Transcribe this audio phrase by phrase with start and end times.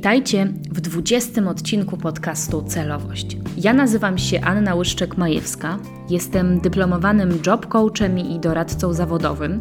[0.00, 3.36] Witajcie w 20 odcinku podcastu Celowość.
[3.56, 5.78] Ja nazywam się Anna Łyszczek-Majewska,
[6.10, 9.60] jestem dyplomowanym job coachem i doradcą zawodowym.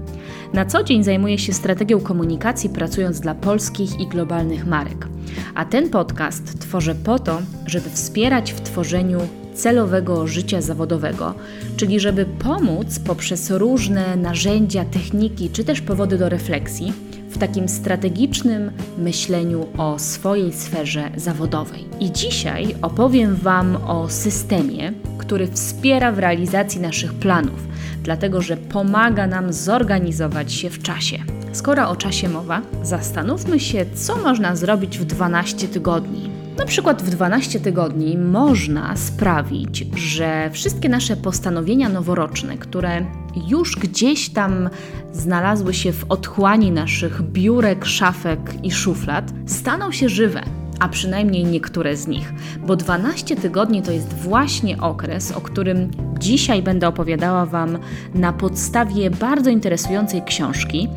[0.54, 5.08] Na co dzień zajmuję się strategią komunikacji, pracując dla polskich i globalnych marek.
[5.56, 9.20] A ten podcast tworzę po to, żeby wspierać w tworzeniu
[9.54, 11.34] celowego życia zawodowego,
[11.78, 17.09] czyli żeby pomóc poprzez różne narzędzia, techniki czy też powody do refleksji
[17.40, 21.86] takim strategicznym myśleniu o swojej sferze zawodowej.
[22.00, 27.68] I dzisiaj opowiem Wam o systemie, który wspiera w realizacji naszych planów,
[28.04, 31.18] dlatego że pomaga nam zorganizować się w czasie.
[31.52, 36.30] Skoro o czasie mowa, zastanówmy się, co można zrobić w 12 tygodni.
[36.58, 43.06] Na przykład w 12 tygodni można sprawić, że wszystkie nasze postanowienia noworoczne, które
[43.48, 44.70] już gdzieś tam
[45.12, 50.44] znalazły się w otchłani naszych biurek, szafek i szuflad, staną się żywe
[50.80, 52.34] a przynajmniej niektóre z nich,
[52.66, 57.78] bo 12 tygodni to jest właśnie okres, o którym dzisiaj będę opowiadała Wam
[58.14, 60.88] na podstawie bardzo interesującej książki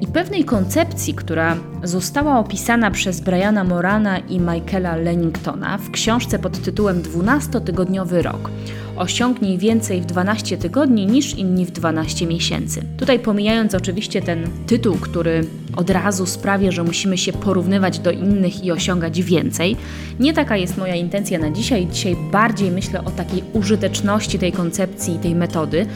[0.00, 6.62] i pewnej koncepcji, która została opisana przez Briana Morana i Michaela Lenningtona w książce pod
[6.62, 8.50] tytułem 12-tygodniowy rok.
[8.96, 12.82] Osiągnij więcej w 12 tygodni niż inni w 12 miesięcy.
[12.96, 15.44] Tutaj pomijając oczywiście ten tytuł, który
[15.76, 19.76] od razu sprawia, że musimy się porównywać do innych i osiągać więcej.
[20.20, 21.86] Nie taka jest moja intencja na dzisiaj.
[21.92, 25.86] Dzisiaj bardziej myślę o takiej użyteczności tej koncepcji i tej metody,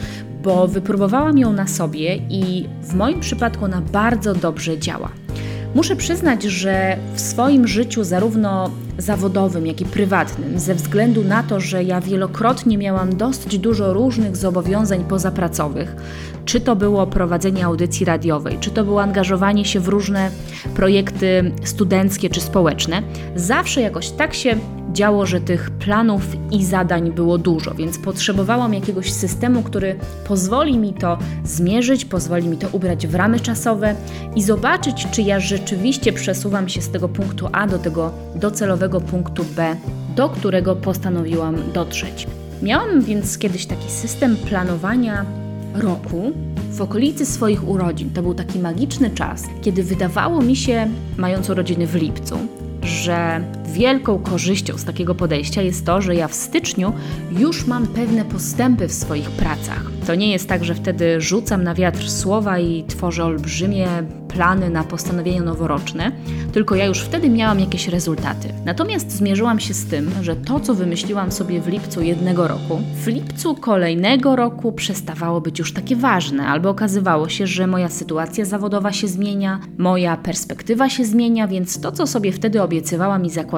[0.43, 5.26] bo wypróbowałam ją na sobie i w moim przypadku ona bardzo dobrze działa.
[5.77, 11.59] Muszę przyznać, że w swoim życiu, zarówno zawodowym, jak i prywatnym, ze względu na to,
[11.59, 15.95] że ja wielokrotnie miałam dosyć dużo różnych zobowiązań pozapracowych,
[16.45, 20.31] czy to było prowadzenie audycji radiowej, czy to było angażowanie się w różne
[20.75, 23.03] projekty studenckie czy społeczne,
[23.35, 24.55] zawsze jakoś tak się
[24.97, 26.21] działo, że tych planów
[26.51, 29.95] i zadań było dużo, więc potrzebowałam jakiegoś systemu, który
[30.27, 33.95] pozwoli mi to zmierzyć, pozwoli mi to ubrać w ramy czasowe
[34.35, 39.45] i zobaczyć, czy ja rzeczywiście przesuwam się z tego punktu A do tego docelowego punktu
[39.55, 39.75] B,
[40.15, 42.27] do którego postanowiłam dotrzeć.
[42.61, 45.25] Miałam więc kiedyś taki system planowania
[45.75, 46.31] roku
[46.71, 48.09] w okolicy swoich urodzin.
[48.09, 50.87] To był taki magiczny czas, kiedy wydawało mi się,
[51.17, 52.35] mając urodziny w lipcu,
[52.81, 56.93] że wielką korzyścią z takiego podejścia jest to, że ja w styczniu
[57.39, 59.83] już mam pewne postępy w swoich pracach.
[60.07, 63.87] To nie jest tak, że wtedy rzucam na wiatr słowa i tworzę olbrzymie
[64.27, 66.11] plany na postanowienia noworoczne,
[66.53, 68.47] tylko ja już wtedy miałam jakieś rezultaty.
[68.65, 73.07] Natomiast zmierzyłam się z tym, że to, co wymyśliłam sobie w lipcu jednego roku, w
[73.07, 78.91] lipcu kolejnego roku przestawało być już takie ważne, albo okazywało się, że moja sytuacja zawodowa
[78.91, 83.56] się zmienia, moja perspektywa się zmienia, więc to, co sobie wtedy obiecywałam i zakładałam,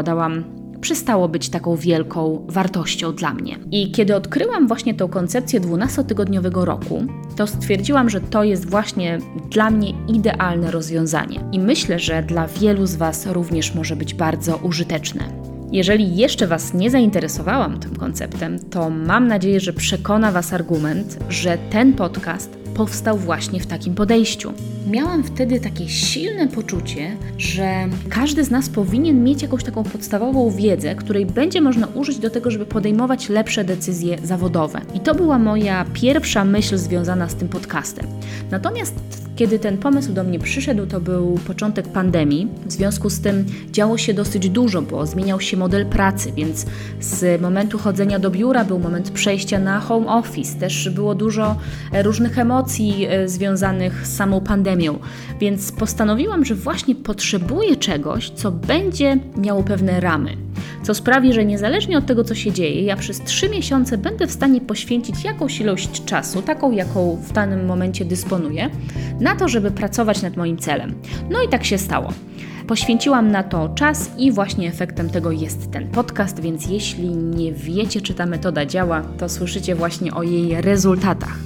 [0.82, 3.58] przestało być taką wielką wartością dla mnie.
[3.72, 7.04] I kiedy odkryłam właśnie tą koncepcję 12-tygodniowego roku,
[7.36, 9.18] to stwierdziłam, że to jest właśnie
[9.52, 11.40] dla mnie idealne rozwiązanie.
[11.52, 15.24] I myślę, że dla wielu z Was również może być bardzo użyteczne.
[15.72, 21.58] Jeżeli jeszcze Was nie zainteresowałam tym konceptem, to mam nadzieję, że przekona Was argument, że
[21.70, 24.54] ten podcast powstał właśnie w takim podejściu.
[24.88, 30.96] Miałam wtedy takie silne poczucie, że każdy z nas powinien mieć jakąś taką podstawową wiedzę,
[30.96, 34.82] której będzie można użyć do tego, żeby podejmować lepsze decyzje zawodowe.
[34.94, 38.06] I to była moja pierwsza myśl związana z tym podcastem.
[38.52, 38.96] Natomiast
[39.40, 42.48] kiedy ten pomysł do mnie przyszedł, to był początek pandemii.
[42.66, 46.66] W związku z tym działo się dosyć dużo, bo zmieniał się model pracy, więc
[47.00, 50.60] z momentu chodzenia do biura był moment przejścia na home office.
[50.60, 51.56] Też było dużo
[51.94, 55.00] e, różnych emocji e, związanych z samą pandemią,
[55.40, 60.49] więc postanowiłam, że właśnie potrzebuję czegoś, co będzie miało pewne ramy
[60.84, 64.32] co sprawi, że niezależnie od tego, co się dzieje, ja przez trzy miesiące będę w
[64.32, 68.70] stanie poświęcić jakąś ilość czasu, taką jaką w danym momencie dysponuję,
[69.20, 70.96] na to, żeby pracować nad moim celem.
[71.30, 72.14] No i tak się stało.
[72.68, 78.02] Poświęciłam na to czas i właśnie efektem tego jest ten podcast, więc jeśli nie wiecie,
[78.02, 81.38] czy ta metoda działa, to słyszycie właśnie o jej rezultatach.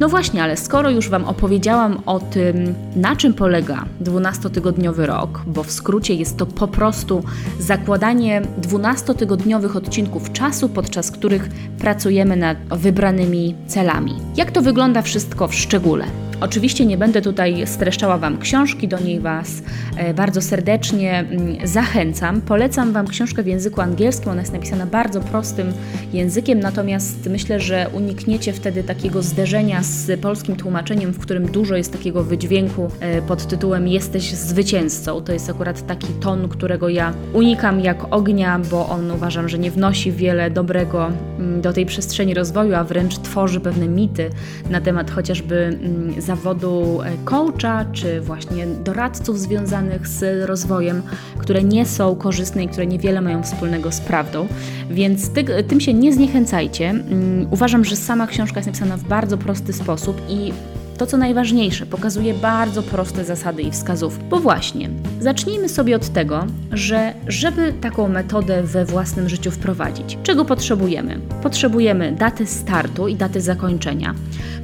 [0.00, 5.62] No właśnie, ale skoro już Wam opowiedziałam o tym, na czym polega 12-tygodniowy rok, bo
[5.62, 7.22] w skrócie jest to po prostu
[7.58, 11.48] zakładanie 12-tygodniowych odcinków czasu, podczas których
[11.78, 14.14] pracujemy nad wybranymi celami.
[14.36, 16.27] Jak to wygląda wszystko w szczególe?
[16.40, 19.62] Oczywiście nie będę tutaj streszczała Wam książki, do niej Was
[19.96, 22.40] e, bardzo serdecznie mm, zachęcam.
[22.40, 25.72] Polecam Wam książkę w języku angielskim, ona jest napisana bardzo prostym
[26.12, 31.92] językiem, natomiast myślę, że unikniecie wtedy takiego zderzenia z polskim tłumaczeniem, w którym dużo jest
[31.92, 35.20] takiego wydźwięku e, pod tytułem Jesteś zwycięzcą.
[35.20, 39.70] To jest akurat taki ton, którego ja unikam jak ognia, bo on uważam, że nie
[39.70, 41.06] wnosi wiele dobrego
[41.38, 44.30] mm, do tej przestrzeni rozwoju, a wręcz tworzy pewne mity
[44.70, 51.02] na temat chociażby mm, zawodu e, coacha, czy właśnie doradców związanych z rozwojem,
[51.38, 54.48] które nie są korzystne i które niewiele mają wspólnego z prawdą.
[54.90, 56.90] Więc ty, tym się nie zniechęcajcie.
[56.90, 60.52] Mm, uważam, że sama książka jest napisana w bardzo prosty sposób i
[60.98, 64.24] to, co najważniejsze, pokazuje bardzo proste zasady i wskazówki.
[64.30, 64.90] Bo właśnie,
[65.20, 71.20] zacznijmy sobie od tego, że żeby taką metodę we własnym życiu wprowadzić, czego potrzebujemy?
[71.42, 74.14] Potrzebujemy daty startu i daty zakończenia.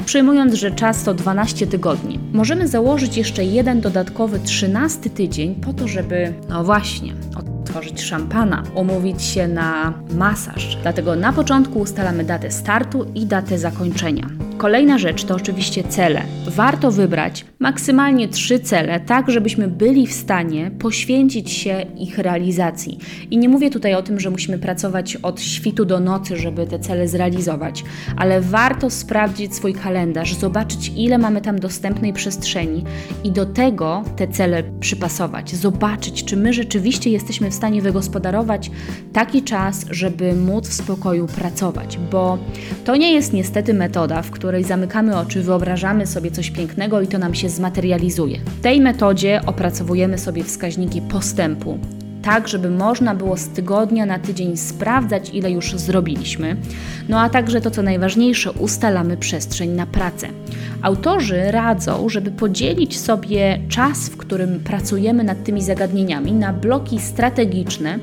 [0.06, 5.88] Przyjmując, że czas to 12 tygodni, możemy założyć jeszcze jeden dodatkowy 13 tydzień po to,
[5.88, 10.78] żeby, no właśnie, otworzyć szampana, umówić się na masaż.
[10.82, 14.43] Dlatego na początku ustalamy datę startu i datę zakończenia.
[14.58, 16.22] Kolejna rzecz to oczywiście cele.
[16.46, 22.98] Warto wybrać maksymalnie trzy cele, tak żebyśmy byli w stanie poświęcić się ich realizacji.
[23.30, 26.78] I nie mówię tutaj o tym, że musimy pracować od świtu do nocy, żeby te
[26.78, 27.84] cele zrealizować,
[28.16, 32.84] ale warto sprawdzić swój kalendarz, zobaczyć ile mamy tam dostępnej przestrzeni
[33.24, 38.70] i do tego te cele przypasować, zobaczyć, czy my rzeczywiście jesteśmy w stanie wygospodarować
[39.12, 42.38] taki czas, żeby móc w spokoju pracować, bo
[42.84, 47.18] to nie jest niestety metoda, w której zamykamy oczy, wyobrażamy sobie coś pięknego i to
[47.18, 48.38] nam się zmaterializuje.
[48.38, 51.78] W tej metodzie opracowujemy sobie wskaźniki postępu,
[52.22, 56.56] tak żeby można było z tygodnia na tydzień sprawdzać, ile już zrobiliśmy.
[57.08, 60.28] No a także to, co najważniejsze, ustalamy przestrzeń na pracę.
[60.82, 67.98] Autorzy radzą, żeby podzielić sobie czas, w którym pracujemy nad tymi zagadnieniami, na bloki strategiczne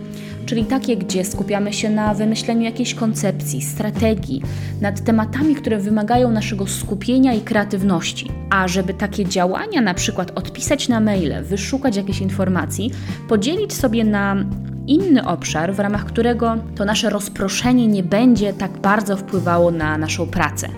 [0.46, 4.42] czyli takie, gdzie skupiamy się na wymyśleniu jakiejś koncepcji, strategii,
[4.82, 8.32] nad tematami, które wymagają naszego skupienia i kreatywności.
[8.50, 12.92] A żeby takie działania, na przykład odpisać na maile, wyszukać jakieś informacji,
[13.28, 14.36] podzielić sobie na
[14.88, 20.28] inny obszar, w ramach którego to nasze rozproszenie nie będzie tak bardzo wpływało na naszą
[20.28, 20.69] pracę.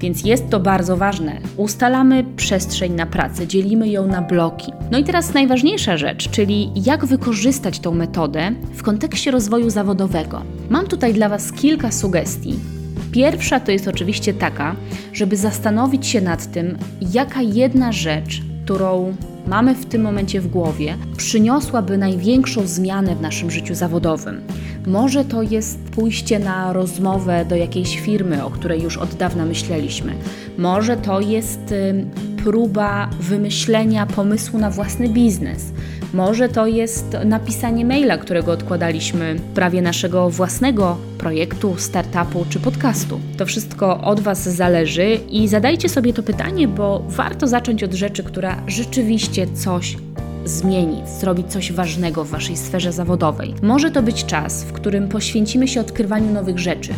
[0.00, 1.38] Więc jest to bardzo ważne.
[1.56, 4.72] Ustalamy przestrzeń na pracę, dzielimy ją na bloki.
[4.90, 10.42] No i teraz najważniejsza rzecz, czyli jak wykorzystać tą metodę w kontekście rozwoju zawodowego.
[10.70, 12.58] Mam tutaj dla Was kilka sugestii.
[13.12, 14.76] Pierwsza to jest oczywiście taka,
[15.12, 19.16] żeby zastanowić się nad tym, jaka jedna rzecz, którą
[19.48, 24.40] mamy w tym momencie w głowie, przyniosłaby największą zmianę w naszym życiu zawodowym.
[24.86, 30.12] Może to jest pójście na rozmowę do jakiejś firmy, o której już od dawna myśleliśmy.
[30.58, 31.74] Może to jest
[32.44, 35.72] próba wymyślenia pomysłu na własny biznes.
[36.14, 43.20] Może to jest napisanie maila, którego odkładaliśmy w prawie naszego własnego projektu, startupu czy podcastu.
[43.36, 48.24] To wszystko od Was zależy i zadajcie sobie to pytanie, bo warto zacząć od rzeczy,
[48.24, 49.96] która rzeczywiście coś
[50.44, 53.54] zmienić, zrobić coś ważnego w Waszej sferze zawodowej.
[53.62, 56.94] Może to być czas, w którym poświęcimy się odkrywaniu nowych rzeczy,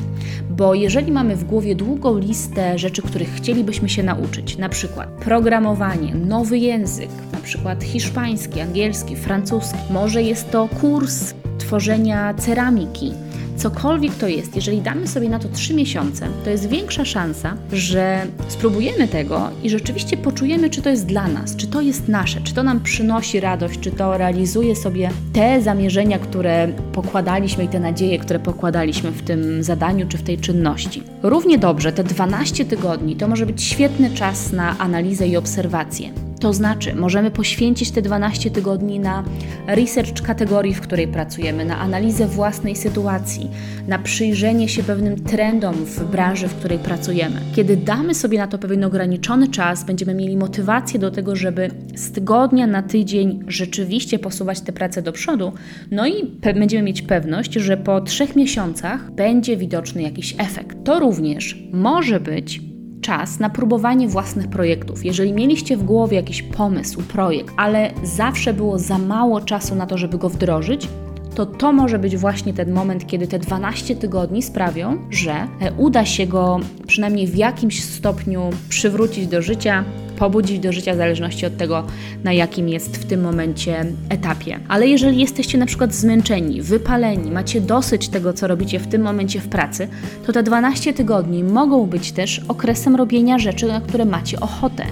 [0.50, 6.14] bo jeżeli mamy w głowie długą listę rzeczy, których chcielibyśmy się nauczyć, na przykład programowanie,
[6.14, 13.12] nowy język, na przykład hiszpański, angielski, francuski, może jest to kurs tworzenia ceramiki,
[13.60, 18.26] cokolwiek to jest, jeżeli damy sobie na to 3 miesiące, to jest większa szansa, że
[18.48, 22.54] spróbujemy tego i rzeczywiście poczujemy, czy to jest dla nas, czy to jest nasze, czy
[22.54, 28.18] to nam przynosi radość, czy to realizuje sobie te zamierzenia, które pokładaliśmy i te nadzieje,
[28.18, 31.02] które pokładaliśmy w tym zadaniu czy w tej czynności.
[31.22, 36.29] Równie dobrze, te 12 tygodni to może być świetny czas na analizę i obserwację.
[36.40, 39.24] To znaczy, możemy poświęcić te 12 tygodni na
[39.66, 43.50] research kategorii, w której pracujemy, na analizę własnej sytuacji,
[43.88, 47.40] na przyjrzenie się pewnym trendom w branży, w której pracujemy.
[47.56, 52.12] Kiedy damy sobie na to pewien ograniczony czas, będziemy mieli motywację do tego, żeby z
[52.12, 55.52] tygodnia na tydzień rzeczywiście posuwać tę pracę do przodu,
[55.90, 56.12] no i
[56.54, 60.76] będziemy mieć pewność, że po trzech miesiącach będzie widoczny jakiś efekt.
[60.84, 62.69] To również może być
[63.00, 65.04] czas na próbowanie własnych projektów.
[65.04, 69.98] Jeżeli mieliście w głowie jakiś pomysł, projekt, ale zawsze było za mało czasu na to,
[69.98, 70.88] żeby go wdrożyć,
[71.34, 75.46] to to może być właśnie ten moment, kiedy te 12 tygodni sprawią, że
[75.78, 79.84] uda się go przynajmniej w jakimś stopniu przywrócić do życia,
[80.20, 81.84] pobudzić do życia w zależności od tego,
[82.24, 84.60] na jakim jest w tym momencie etapie.
[84.68, 89.40] Ale jeżeli jesteście na przykład zmęczeni, wypaleni, macie dosyć tego, co robicie w tym momencie
[89.40, 89.88] w pracy,
[90.26, 94.84] to te 12 tygodni mogą być też okresem robienia rzeczy, na które macie ochotę,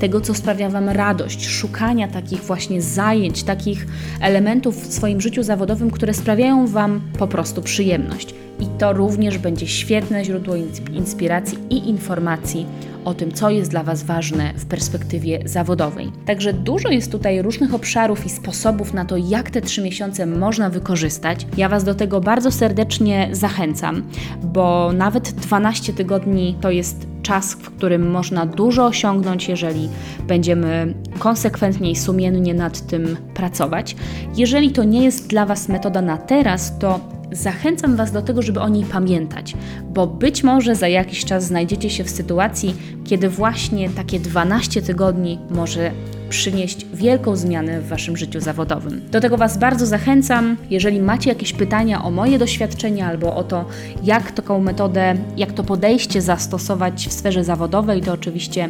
[0.00, 3.86] tego, co sprawia Wam radość, szukania takich właśnie zajęć, takich
[4.20, 8.34] elementów w swoim życiu zawodowym, które sprawiają Wam po prostu przyjemność.
[8.62, 10.54] I to również będzie świetne źródło
[10.92, 12.66] inspiracji i informacji
[13.04, 16.12] o tym, co jest dla Was ważne w perspektywie zawodowej.
[16.26, 20.70] Także dużo jest tutaj różnych obszarów i sposobów na to, jak te trzy miesiące można
[20.70, 21.46] wykorzystać.
[21.56, 24.02] Ja Was do tego bardzo serdecznie zachęcam,
[24.42, 29.88] bo nawet 12 tygodni to jest czas, w którym można dużo osiągnąć, jeżeli
[30.28, 33.96] będziemy konsekwentnie i sumiennie nad tym pracować.
[34.36, 38.60] Jeżeli to nie jest dla Was metoda na teraz, to zachęcam Was do tego, żeby
[38.60, 39.54] o niej pamiętać,
[39.88, 42.74] bo być może za jakiś czas znajdziecie się w sytuacji,
[43.04, 45.90] kiedy właśnie takie 12 tygodni może
[46.32, 49.00] przynieść wielką zmianę w Waszym życiu zawodowym.
[49.10, 50.56] Do tego Was bardzo zachęcam.
[50.70, 53.64] Jeżeli macie jakieś pytania o moje doświadczenia albo o to,
[54.02, 58.68] jak taką metodę, jak to podejście zastosować w sferze zawodowej, to oczywiście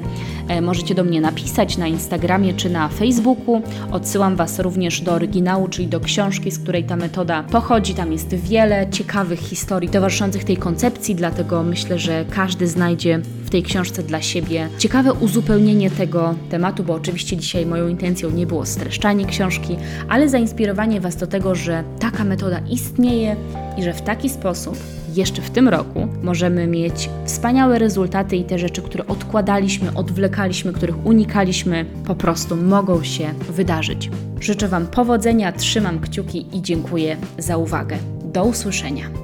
[0.48, 3.62] e, możecie do mnie napisać na Instagramie czy na Facebooku.
[3.92, 7.94] Odsyłam Was również do oryginału, czyli do książki, z której ta metoda pochodzi.
[7.94, 13.62] Tam jest wiele ciekawych historii towarzyszących tej koncepcji, dlatego myślę, że każdy znajdzie w tej
[13.62, 18.66] książce dla siebie ciekawe uzupełnienie tego tematu, bo oczywiście dzisiaj Dzisiaj moją intencją nie było
[18.66, 19.76] streszczanie książki,
[20.08, 23.36] ale zainspirowanie Was do tego, że taka metoda istnieje
[23.76, 24.76] i że w taki sposób
[25.14, 31.06] jeszcze w tym roku możemy mieć wspaniałe rezultaty i te rzeczy, które odkładaliśmy, odwlekaliśmy, których
[31.06, 34.10] unikaliśmy, po prostu mogą się wydarzyć.
[34.40, 37.98] Życzę Wam powodzenia, trzymam kciuki i dziękuję za uwagę.
[38.24, 39.21] Do usłyszenia.